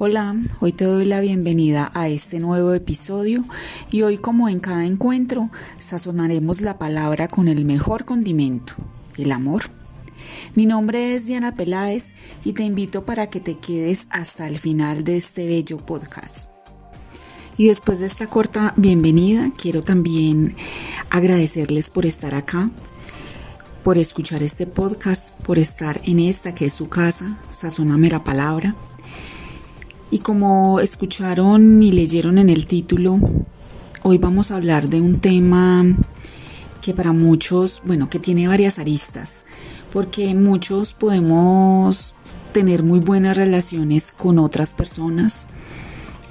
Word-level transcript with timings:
Hola, 0.00 0.36
hoy 0.60 0.70
te 0.70 0.84
doy 0.84 1.06
la 1.06 1.18
bienvenida 1.18 1.90
a 1.92 2.06
este 2.06 2.38
nuevo 2.38 2.72
episodio 2.72 3.44
y 3.90 4.02
hoy 4.02 4.16
como 4.16 4.48
en 4.48 4.60
cada 4.60 4.86
encuentro 4.86 5.50
sazonaremos 5.76 6.60
la 6.60 6.78
palabra 6.78 7.26
con 7.26 7.48
el 7.48 7.64
mejor 7.64 8.04
condimento, 8.04 8.74
el 9.16 9.32
amor. 9.32 9.64
Mi 10.54 10.66
nombre 10.66 11.16
es 11.16 11.26
Diana 11.26 11.56
Peláez 11.56 12.14
y 12.44 12.52
te 12.52 12.62
invito 12.62 13.04
para 13.04 13.26
que 13.26 13.40
te 13.40 13.58
quedes 13.58 14.06
hasta 14.10 14.46
el 14.46 14.58
final 14.58 15.02
de 15.02 15.16
este 15.16 15.48
bello 15.48 15.78
podcast. 15.78 16.48
Y 17.56 17.66
después 17.66 17.98
de 17.98 18.06
esta 18.06 18.28
corta 18.28 18.74
bienvenida, 18.76 19.50
quiero 19.60 19.82
también 19.82 20.54
agradecerles 21.10 21.90
por 21.90 22.06
estar 22.06 22.36
acá, 22.36 22.70
por 23.82 23.98
escuchar 23.98 24.44
este 24.44 24.68
podcast, 24.68 25.34
por 25.40 25.58
estar 25.58 26.00
en 26.04 26.20
esta 26.20 26.54
que 26.54 26.66
es 26.66 26.72
su 26.72 26.88
casa, 26.88 27.36
Sazóname 27.50 28.10
la 28.10 28.22
Palabra. 28.22 28.76
Y 30.10 30.20
como 30.20 30.80
escucharon 30.80 31.82
y 31.82 31.92
leyeron 31.92 32.38
en 32.38 32.48
el 32.48 32.66
título, 32.66 33.20
hoy 34.02 34.16
vamos 34.16 34.50
a 34.50 34.56
hablar 34.56 34.88
de 34.88 35.02
un 35.02 35.20
tema 35.20 35.84
que 36.80 36.94
para 36.94 37.12
muchos, 37.12 37.82
bueno, 37.84 38.08
que 38.08 38.18
tiene 38.18 38.48
varias 38.48 38.78
aristas, 38.78 39.44
porque 39.92 40.34
muchos 40.34 40.94
podemos 40.94 42.14
tener 42.52 42.82
muy 42.82 43.00
buenas 43.00 43.36
relaciones 43.36 44.10
con 44.10 44.38
otras 44.38 44.72
personas, 44.72 45.46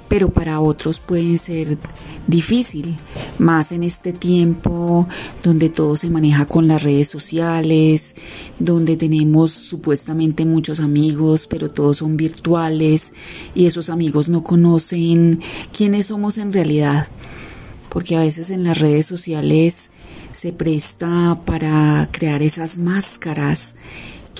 pero 0.08 0.30
para 0.30 0.60
otros 0.60 1.00
puede 1.00 1.38
ser 1.38 1.78
difícil, 2.26 2.96
más 3.38 3.72
en 3.72 3.82
este 3.82 4.12
tiempo 4.12 5.06
donde 5.42 5.68
todo 5.68 5.96
se 5.96 6.10
maneja 6.10 6.46
con 6.46 6.66
las 6.66 6.82
redes 6.82 7.08
sociales, 7.08 8.14
donde 8.58 8.96
tenemos 8.96 9.52
supuestamente 9.52 10.44
muchos 10.44 10.80
amigos, 10.80 11.46
pero 11.46 11.70
todos 11.70 11.98
son 11.98 12.16
virtuales 12.16 13.12
y 13.54 13.66
esos 13.66 13.90
amigos 13.90 14.28
no 14.28 14.42
conocen 14.42 15.40
quiénes 15.76 16.06
somos 16.06 16.38
en 16.38 16.52
realidad, 16.52 17.08
porque 17.90 18.16
a 18.16 18.20
veces 18.20 18.50
en 18.50 18.64
las 18.64 18.78
redes 18.78 19.06
sociales 19.06 19.90
se 20.32 20.52
presta 20.52 21.40
para 21.44 22.08
crear 22.12 22.42
esas 22.42 22.78
máscaras 22.78 23.74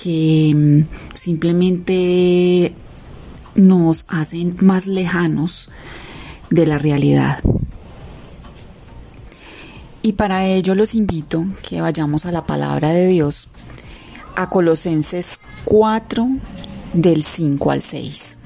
que 0.01 0.53
mm, 0.55 1.15
simplemente 1.15 2.73
nos 3.59 4.05
hacen 4.07 4.57
más 4.61 4.87
lejanos 4.87 5.69
de 6.49 6.65
la 6.65 6.77
realidad. 6.77 7.39
Y 10.01 10.13
para 10.13 10.45
ello 10.45 10.75
los 10.75 10.95
invito 10.95 11.45
que 11.67 11.81
vayamos 11.81 12.25
a 12.25 12.31
la 12.31 12.45
palabra 12.45 12.89
de 12.89 13.07
Dios, 13.07 13.49
a 14.35 14.49
Colosenses 14.49 15.41
4 15.65 16.27
del 16.93 17.23
5 17.23 17.71
al 17.71 17.81
6. 17.81 18.37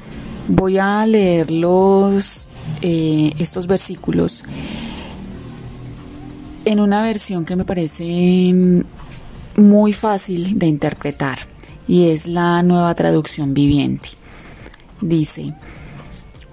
Voy 0.50 0.78
a 0.78 1.06
leer 1.06 1.52
los, 1.52 2.48
eh, 2.82 3.32
estos 3.38 3.68
versículos 3.68 4.44
en 6.66 6.80
una 6.80 7.04
versión 7.04 7.46
que 7.46 7.56
me 7.56 7.66
parece 7.66 8.84
muy 9.56 9.94
fácil 9.94 10.58
de 10.58 10.66
interpretar 10.66 11.40
y 11.88 12.10
es 12.10 12.26
la 12.26 12.64
nueva 12.64 12.96
traducción 12.96 13.54
viviente. 13.54 14.10
Dice, 15.04 15.54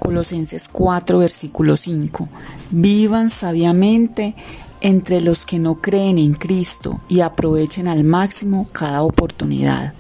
Colosenses 0.01 0.69
4, 0.69 1.19
versículo 1.19 1.77
5, 1.77 2.29
vivan 2.71 3.31
sabiamente 3.31 4.35
entre 4.81 5.21
los 5.21 5.47
que 5.47 5.61
no 5.61 5.77
creen 5.77 6.19
en 6.19 6.35
Cristo 6.35 7.01
y 7.09 7.21
aprovechen 7.21 7.87
al 7.87 8.03
máximo 8.03 8.67
cada 8.73 9.03
oportunidad. 9.03 9.95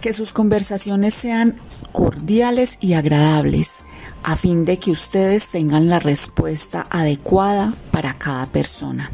Que 0.00 0.12
sus 0.12 0.32
conversaciones 0.32 1.14
sean 1.14 1.56
cordiales 1.92 2.78
y 2.80 2.94
agradables, 2.94 3.82
a 4.24 4.34
fin 4.34 4.64
de 4.64 4.78
que 4.80 4.90
ustedes 4.90 5.48
tengan 5.48 5.88
la 5.88 6.00
respuesta 6.00 6.88
adecuada 6.90 7.74
para 7.92 8.18
cada 8.18 8.46
persona. 8.46 9.12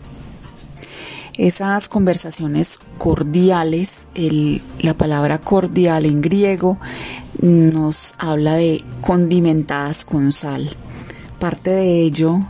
Esas 1.39 1.89
conversaciones 1.89 2.81
cordiales, 2.99 4.09
la 4.81 4.95
palabra 4.95 5.39
cordial 5.39 6.05
en 6.05 6.21
griego 6.21 6.79
nos 7.41 8.17
habla 8.19 8.55
de 8.55 8.85
condimentadas 9.03 10.05
con 10.05 10.33
sal. 10.33 10.77
Parte 11.39 11.71
de 11.71 12.03
ello 12.03 12.45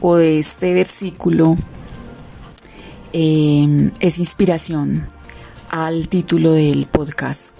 o 0.00 0.14
de 0.14 0.38
este 0.38 0.72
versículo 0.72 1.56
em, 3.12 3.90
es 3.98 4.20
inspiración 4.20 5.08
al 5.68 6.06
título 6.06 6.52
del 6.52 6.86
podcast, 6.86 7.54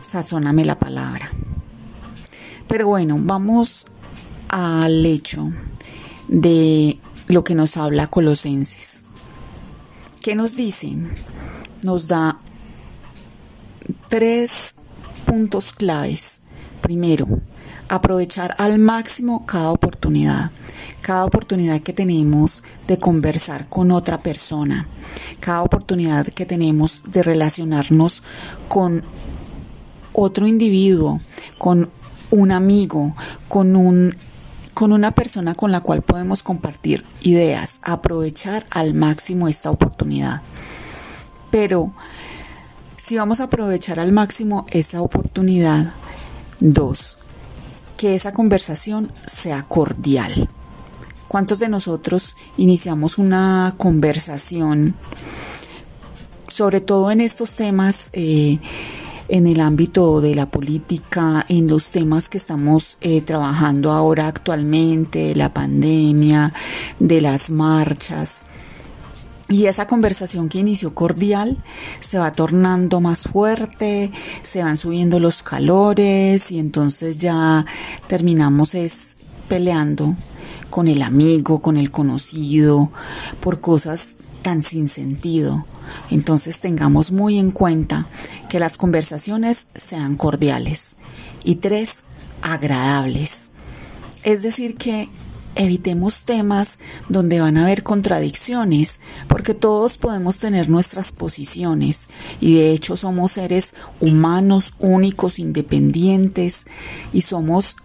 Sazóname 0.00 0.64
la 0.64 0.78
palabra. 0.78 1.28
Pero 2.68 2.86
bueno, 2.86 3.18
vamos 3.20 3.88
al 4.48 5.04
hecho 5.04 5.50
de 6.28 7.00
lo 7.26 7.42
que 7.42 7.56
nos 7.56 7.76
habla 7.76 8.06
Colosenses. 8.06 9.04
¿Qué 10.28 10.34
nos 10.34 10.56
dicen? 10.56 11.10
Nos 11.82 12.06
da 12.08 12.38
tres 14.10 14.74
puntos 15.24 15.72
claves. 15.72 16.42
Primero, 16.82 17.26
aprovechar 17.88 18.54
al 18.58 18.78
máximo 18.78 19.46
cada 19.46 19.70
oportunidad, 19.70 20.50
cada 21.00 21.24
oportunidad 21.24 21.80
que 21.80 21.94
tenemos 21.94 22.62
de 22.86 22.98
conversar 22.98 23.70
con 23.70 23.90
otra 23.90 24.22
persona, 24.22 24.86
cada 25.40 25.62
oportunidad 25.62 26.26
que 26.26 26.44
tenemos 26.44 27.04
de 27.10 27.22
relacionarnos 27.22 28.22
con 28.68 29.04
otro 30.12 30.46
individuo, 30.46 31.22
con 31.56 31.88
un 32.30 32.52
amigo, 32.52 33.16
con 33.48 33.76
un 33.76 34.14
con 34.78 34.92
una 34.92 35.10
persona 35.10 35.56
con 35.56 35.72
la 35.72 35.80
cual 35.80 36.02
podemos 36.02 36.44
compartir 36.44 37.04
ideas, 37.22 37.80
aprovechar 37.82 38.64
al 38.70 38.94
máximo 38.94 39.48
esta 39.48 39.72
oportunidad. 39.72 40.40
Pero 41.50 41.92
si 42.96 43.16
vamos 43.16 43.40
a 43.40 43.44
aprovechar 43.46 43.98
al 43.98 44.12
máximo 44.12 44.66
esa 44.70 45.02
oportunidad, 45.02 45.94
dos, 46.60 47.18
que 47.96 48.14
esa 48.14 48.32
conversación 48.32 49.10
sea 49.26 49.64
cordial. 49.64 50.48
¿Cuántos 51.26 51.58
de 51.58 51.68
nosotros 51.68 52.36
iniciamos 52.56 53.18
una 53.18 53.74
conversación, 53.78 54.94
sobre 56.46 56.80
todo 56.80 57.10
en 57.10 57.20
estos 57.20 57.56
temas, 57.56 58.10
eh, 58.12 58.60
en 59.28 59.46
el 59.46 59.60
ámbito 59.60 60.20
de 60.20 60.34
la 60.34 60.50
política, 60.50 61.44
en 61.48 61.68
los 61.68 61.90
temas 61.90 62.28
que 62.28 62.38
estamos 62.38 62.98
eh, 63.00 63.20
trabajando 63.20 63.92
ahora 63.92 64.26
actualmente, 64.26 65.34
la 65.34 65.52
pandemia, 65.52 66.52
de 66.98 67.20
las 67.20 67.50
marchas? 67.50 68.42
Y 69.50 69.64
esa 69.64 69.86
conversación 69.86 70.50
que 70.50 70.58
inició 70.58 70.94
cordial 70.94 71.56
se 72.00 72.18
va 72.18 72.32
tornando 72.32 73.00
más 73.00 73.22
fuerte, 73.22 74.12
se 74.42 74.62
van 74.62 74.76
subiendo 74.76 75.20
los 75.20 75.42
calores 75.42 76.50
y 76.50 76.58
entonces 76.58 77.16
ya 77.16 77.64
terminamos 78.08 78.74
es 78.74 79.16
peleando 79.48 80.16
con 80.68 80.86
el 80.86 81.00
amigo, 81.00 81.62
con 81.62 81.78
el 81.78 81.90
conocido, 81.90 82.90
por 83.40 83.60
cosas 83.60 84.18
tan 84.42 84.62
sin 84.62 84.88
sentido. 84.88 85.66
Entonces 86.10 86.60
tengamos 86.60 87.12
muy 87.12 87.38
en 87.38 87.50
cuenta 87.50 88.06
que 88.48 88.60
las 88.60 88.76
conversaciones 88.76 89.68
sean 89.74 90.16
cordiales 90.16 90.96
y 91.44 91.56
tres, 91.56 92.04
agradables. 92.42 93.50
Es 94.22 94.42
decir, 94.42 94.76
que 94.76 95.08
evitemos 95.58 96.22
temas 96.22 96.78
donde 97.08 97.40
van 97.40 97.56
a 97.56 97.64
haber 97.64 97.82
contradicciones, 97.82 99.00
porque 99.26 99.54
todos 99.54 99.98
podemos 99.98 100.38
tener 100.38 100.68
nuestras 100.68 101.12
posiciones 101.12 102.08
y 102.40 102.54
de 102.54 102.70
hecho 102.70 102.96
somos 102.96 103.32
seres 103.32 103.74
humanos, 104.00 104.74
únicos, 104.78 105.38
independientes 105.38 106.66
y 107.12 107.22
somos, 107.22 107.76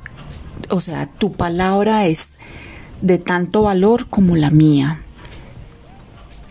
o 0.69 0.81
sea, 0.81 1.07
tu 1.07 1.33
palabra 1.33 2.06
es 2.06 2.33
de 3.01 3.18
tanto 3.18 3.63
valor 3.63 4.07
como 4.07 4.36
la 4.36 4.51
mía. 4.51 5.04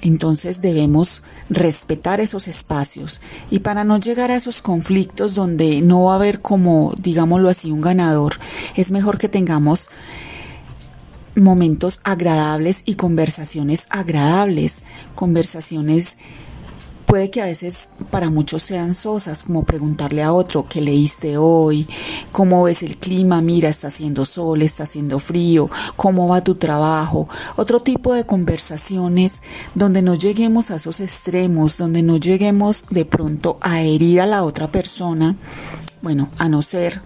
Entonces 0.02 0.60
debemos 0.60 1.22
respetar 1.48 2.20
esos 2.20 2.48
espacios. 2.48 3.20
Y 3.50 3.60
para 3.60 3.84
no 3.84 3.98
llegar 3.98 4.32
a 4.32 4.36
esos 4.36 4.60
conflictos 4.60 5.34
donde 5.34 5.80
no 5.80 6.04
va 6.04 6.14
a 6.14 6.16
haber 6.16 6.42
como, 6.42 6.92
digámoslo 6.98 7.48
así, 7.48 7.70
un 7.70 7.80
ganador, 7.80 8.38
es 8.74 8.90
mejor 8.90 9.18
que 9.18 9.28
tengamos 9.28 9.90
momentos 11.36 12.00
agradables 12.02 12.82
y 12.84 12.96
conversaciones 12.96 13.86
agradables, 13.90 14.82
conversaciones 15.14 16.18
puede 17.06 17.30
que 17.30 17.42
a 17.42 17.46
veces 17.46 17.90
para 18.10 18.30
muchos 18.30 18.62
sean 18.62 18.94
sosas, 18.94 19.42
como 19.42 19.64
preguntarle 19.64 20.22
a 20.22 20.32
otro 20.32 20.66
qué 20.68 20.80
leíste 20.80 21.36
hoy, 21.36 21.86
cómo 22.32 22.64
ves 22.64 22.82
el 22.82 22.96
clima, 22.96 23.40
mira, 23.40 23.68
está 23.68 23.88
haciendo 23.88 24.24
sol, 24.24 24.62
está 24.62 24.84
haciendo 24.84 25.18
frío, 25.18 25.70
cómo 25.96 26.28
va 26.28 26.42
tu 26.42 26.54
trabajo, 26.54 27.28
otro 27.56 27.80
tipo 27.80 28.14
de 28.14 28.24
conversaciones 28.24 29.42
donde 29.74 30.02
no 30.02 30.14
lleguemos 30.14 30.70
a 30.70 30.76
esos 30.76 31.00
extremos, 31.00 31.78
donde 31.78 32.02
no 32.02 32.16
lleguemos 32.16 32.84
de 32.90 33.04
pronto 33.04 33.58
a 33.60 33.82
herir 33.82 34.20
a 34.20 34.26
la 34.26 34.44
otra 34.44 34.68
persona, 34.68 35.36
bueno, 36.02 36.30
a 36.38 36.48
no 36.48 36.62
ser 36.62 37.02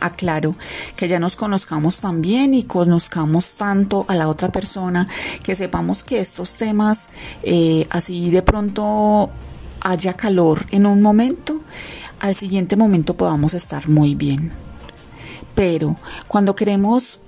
aclaro 0.00 0.56
que 0.96 1.08
ya 1.08 1.18
nos 1.18 1.36
conozcamos 1.36 2.00
tan 2.00 2.22
bien 2.22 2.54
y 2.54 2.64
conozcamos 2.64 3.56
tanto 3.56 4.04
a 4.08 4.14
la 4.14 4.28
otra 4.28 4.50
persona 4.50 5.08
que 5.42 5.54
sepamos 5.54 6.04
que 6.04 6.20
estos 6.20 6.54
temas 6.54 7.10
eh, 7.42 7.86
así 7.90 8.30
de 8.30 8.42
pronto 8.42 9.30
haya 9.80 10.14
calor 10.14 10.66
en 10.70 10.86
un 10.86 11.02
momento 11.02 11.60
al 12.20 12.34
siguiente 12.34 12.76
momento 12.76 13.16
podamos 13.16 13.54
estar 13.54 13.88
muy 13.88 14.14
bien. 14.14 14.52
Pero 15.54 15.96
cuando 16.26 16.54
queremos 16.54 17.20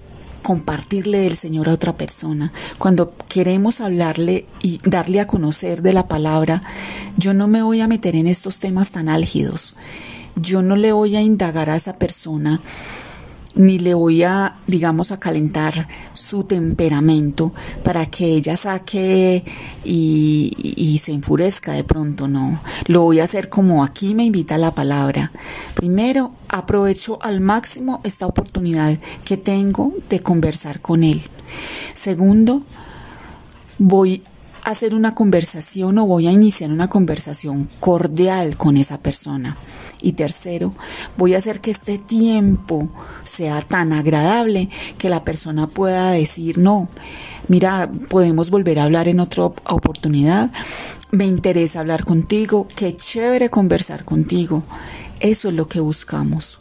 compartirle 0.43 1.19
del 1.19 1.37
Señor 1.37 1.69
a 1.69 1.75
otra 1.75 1.97
persona, 1.97 2.53
cuando 2.79 3.15
queremos 3.29 3.81
hablarle 3.81 4.47
y 4.62 4.79
darle 4.89 5.21
a 5.21 5.27
conocer 5.27 5.83
de 5.83 5.93
la 5.93 6.09
palabra, 6.09 6.62
yo 7.17 7.35
no 7.35 7.47
me 7.47 7.62
voy 7.62 7.81
a 7.81 7.89
meter 7.89 8.17
en 8.17 8.27
estos 8.27 8.59
temas 8.59 8.91
tan 8.91 9.09
álgidos 9.09 9.75
yo 10.37 10.62
no 10.62 10.77
le 10.77 10.93
voy 10.93 11.17
a 11.17 11.23
indagar 11.23 11.71
a 11.71 11.77
esa 11.77 11.99
persona 11.99 12.61
ni 13.55 13.79
le 13.79 13.94
voy 13.94 14.23
a, 14.23 14.56
digamos, 14.67 15.12
a 15.12 15.19
calentar 15.19 15.88
su 16.12 16.44
temperamento 16.44 17.53
para 17.82 18.06
que 18.06 18.27
ella 18.27 18.56
saque 18.56 19.44
y, 19.85 21.00
se 21.03 21.12
enfurezca 21.12 21.73
de 21.73 21.82
pronto, 21.82 22.29
no. 22.29 22.61
Lo 22.87 23.03
voy 23.03 23.21
a 23.21 23.25
hacer 23.25 23.49
como 23.49 23.82
aquí 23.82 24.15
me 24.15 24.25
invita 24.25 24.59
la 24.59 24.75
palabra. 24.75 25.32
Primero, 25.75 26.33
aprovecho 26.49 27.19
al 27.23 27.41
máximo 27.41 28.00
esta 28.05 28.26
oportunidad 28.26 28.99
que 29.25 29.37
tengo 29.37 29.94
de 30.11 30.21
conversar 30.21 30.81
con 30.81 31.03
él. 31.03 31.23
Segundo, 31.94 32.65
voy 33.79 34.23
a 34.62 34.71
hacer 34.71 34.94
una 34.94 35.15
conversación 35.15 35.97
o 35.99 36.06
voy 36.06 36.26
a 36.26 36.33
iniciar 36.33 36.71
una 36.71 36.88
conversación 36.88 37.69
cordial 37.81 38.59
con 38.59 38.76
esa 38.76 38.99
persona. 38.99 39.56
Y 40.02 40.12
tercero, 40.12 40.73
voy 41.17 41.35
a 41.35 41.38
hacer 41.38 41.61
que 41.61 41.70
este 41.70 41.99
tiempo 41.99 42.88
sea 43.25 43.61
tan 43.62 43.93
agradable 43.93 44.70
que 44.99 45.08
la 45.08 45.25
persona 45.25 45.67
pueda 45.67 46.11
decir, 46.12 46.58
no, 46.58 46.88
mira, 47.49 47.91
podemos 48.08 48.50
volver 48.50 48.79
a 48.79 48.85
hablar 48.85 49.08
en 49.08 49.20
otra 49.20 49.44
oportunidad, 49.44 50.50
me 51.11 51.26
interesa 51.26 51.81
hablar 51.81 52.05
contigo, 52.05 52.67
qué 52.76 52.94
chévere 52.94 53.50
conversar 53.50 54.05
contigo. 54.05 54.62
Eso 55.20 55.49
es 55.49 55.55
lo 55.55 55.69
que 55.69 55.81
buscamos 55.81 56.58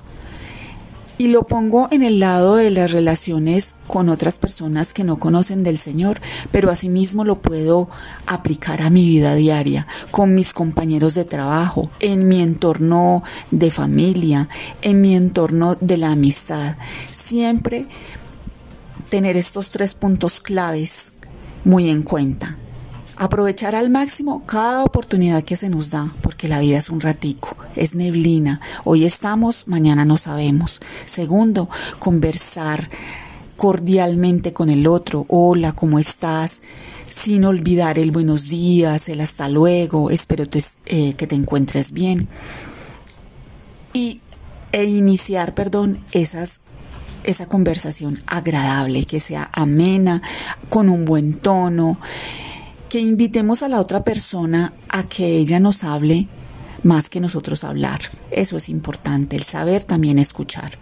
y 1.19 1.27
lo 1.27 1.45
pongo 1.45 1.89
en 1.92 2.01
el 2.01 2.21
lado 2.21 2.56
de 2.56 2.69
las 2.71 2.94
relaciones 2.94 3.75
con 3.88 4.07
otras 4.07 4.39
personas 4.39 4.94
que 4.94 5.04
no 5.04 5.19
conocen 5.19 5.63
del 5.63 5.77
Señor, 5.77 6.21
pero 6.50 6.71
asimismo 6.71 7.25
lo 7.25 7.42
puedo 7.42 7.89
aplicar 8.25 8.81
a 8.81 8.89
mi 8.89 9.06
vida 9.06 9.36
diaria, 9.36 9.86
con 10.12 10.33
mis 10.33 10.54
compañeros 10.54 11.16
de 11.16 11.25
trabajo, 11.25 11.92
en 12.00 12.30
mi 12.30 12.42
entorno 12.42 13.21
de 13.51 13.69
familia, 13.69 14.48
en 14.81 15.01
mi 15.01 15.13
entorno 15.13 15.75
de 15.75 15.98
la 15.98 16.13
amistad. 16.13 16.77
Siempre 17.12 17.86
tener 19.10 19.36
estos 19.36 19.72
tres 19.72 19.95
puntos 19.95 20.39
claves 20.39 21.12
muy 21.65 21.89
en 21.89 22.01
cuenta. 22.04 22.57
Aprovechar 23.21 23.75
al 23.75 23.89
máximo 23.89 24.45
cada 24.45 24.81
oportunidad 24.81 25.44
que 25.44 25.57
se 25.57 25.68
nos 25.68 25.89
da, 25.89 26.10
porque 26.21 26.48
la 26.48 26.60
vida 26.60 26.77
es 26.77 26.89
un 26.89 27.01
ratico, 27.01 27.54
es 27.75 27.94
neblina. 27.94 28.62
Hoy 28.86 29.04
estamos, 29.04 29.68
mañana 29.68 30.06
no 30.06 30.18
sabemos. 30.18 30.80
Segundo, 31.04 31.69
conversar 32.00 32.89
cordialmente 33.57 34.54
con 34.54 34.69
el 34.69 34.88
otro. 34.88 35.25
Hola, 35.27 35.74
¿cómo 35.74 36.00
estás? 36.00 36.62
Sin 37.10 37.44
olvidar 37.44 38.00
el 38.00 38.12
buenos 38.12 38.48
días, 38.48 39.10
el 39.10 39.19
hasta 39.19 39.50
luego, 39.50 40.12
espero 40.12 40.45
eh, 40.86 41.13
que 41.15 41.27
te 41.27 41.36
encuentres 41.36 41.92
bien. 41.92 42.30
Y, 43.92 44.22
e 44.72 44.86
iniciar, 44.86 45.54
perdón, 45.56 45.98
esa 46.13 47.50
conversación 47.50 48.24
agradable, 48.27 49.04
que 49.04 49.19
sea 49.19 49.50
amena, 49.51 50.22
con 50.69 50.88
un 50.88 51.04
buen 51.04 51.33
tono, 51.33 52.00
que 52.89 53.00
invitemos 53.00 53.63
a 53.63 53.69
la 53.69 53.80
otra 53.80 54.03
persona 54.03 54.74
a 54.89 55.03
que 55.03 55.38
ella 55.38 55.59
nos 55.59 55.83
hable 55.83 56.27
más 56.83 57.09
que 57.09 57.19
nosotros 57.19 57.63
hablar. 57.63 58.01
Eso 58.31 58.57
es 58.57 58.69
importante, 58.69 59.36
el 59.36 59.44
saber 59.44 59.83
también 59.83 60.18
escuchar. 60.19 60.77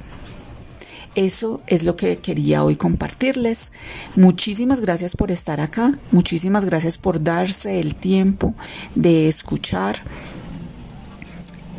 Eso 1.15 1.61
es 1.67 1.83
lo 1.83 1.95
que 1.95 2.19
quería 2.19 2.63
hoy 2.63 2.75
compartirles. 2.75 3.71
Muchísimas 4.15 4.79
gracias 4.79 5.15
por 5.15 5.31
estar 5.31 5.59
acá, 5.59 5.97
muchísimas 6.11 6.65
gracias 6.65 6.97
por 6.97 7.21
darse 7.21 7.79
el 7.79 7.95
tiempo 7.95 8.53
de 8.95 9.27
escuchar 9.27 10.03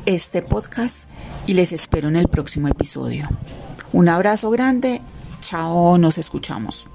este 0.06 0.42
podcast 0.42 1.08
y 1.46 1.54
les 1.54 1.72
espero 1.72 2.08
en 2.08 2.16
el 2.16 2.28
próximo 2.28 2.68
episodio. 2.68 3.28
Un 3.92 4.08
abrazo 4.08 4.50
grande, 4.50 5.00
chao, 5.40 5.96
nos 5.98 6.18
escuchamos. 6.18 6.88